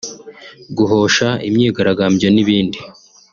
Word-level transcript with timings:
guhosha 0.77 1.27
imyigaragambyo 1.47 2.27
n’ibindi 2.31 2.79